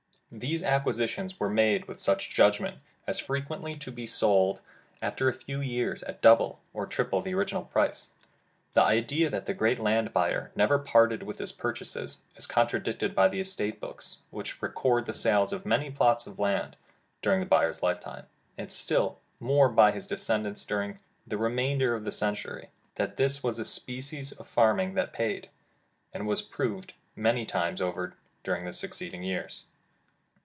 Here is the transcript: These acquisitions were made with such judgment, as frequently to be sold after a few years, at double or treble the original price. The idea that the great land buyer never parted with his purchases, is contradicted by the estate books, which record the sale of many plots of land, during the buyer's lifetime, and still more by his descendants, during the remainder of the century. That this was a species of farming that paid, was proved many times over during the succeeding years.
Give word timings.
These 0.33 0.63
acquisitions 0.63 1.41
were 1.41 1.49
made 1.49 1.89
with 1.89 1.99
such 1.99 2.29
judgment, 2.29 2.77
as 3.05 3.19
frequently 3.19 3.75
to 3.75 3.91
be 3.91 4.07
sold 4.07 4.61
after 5.01 5.27
a 5.27 5.33
few 5.33 5.59
years, 5.59 6.03
at 6.03 6.21
double 6.21 6.61
or 6.73 6.85
treble 6.85 7.21
the 7.21 7.33
original 7.33 7.65
price. 7.65 8.11
The 8.71 8.81
idea 8.81 9.29
that 9.29 9.45
the 9.45 9.53
great 9.53 9.77
land 9.77 10.13
buyer 10.13 10.53
never 10.55 10.79
parted 10.79 11.23
with 11.23 11.39
his 11.39 11.51
purchases, 11.51 12.21
is 12.37 12.47
contradicted 12.47 13.13
by 13.13 13.27
the 13.27 13.41
estate 13.41 13.81
books, 13.81 14.19
which 14.29 14.61
record 14.61 15.05
the 15.05 15.11
sale 15.13 15.43
of 15.43 15.65
many 15.65 15.91
plots 15.91 16.25
of 16.27 16.39
land, 16.39 16.77
during 17.21 17.41
the 17.41 17.45
buyer's 17.45 17.83
lifetime, 17.83 18.25
and 18.57 18.71
still 18.71 19.19
more 19.37 19.67
by 19.67 19.91
his 19.91 20.07
descendants, 20.07 20.65
during 20.65 20.99
the 21.27 21.37
remainder 21.37 21.93
of 21.93 22.05
the 22.05 22.09
century. 22.11 22.69
That 22.95 23.17
this 23.17 23.43
was 23.43 23.59
a 23.59 23.65
species 23.65 24.31
of 24.31 24.47
farming 24.47 24.93
that 24.93 25.11
paid, 25.11 25.49
was 26.17 26.41
proved 26.41 26.93
many 27.17 27.45
times 27.45 27.81
over 27.81 28.15
during 28.45 28.63
the 28.63 28.71
succeeding 28.71 29.23
years. 29.23 29.65